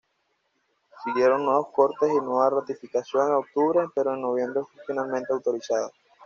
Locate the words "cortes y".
1.73-2.15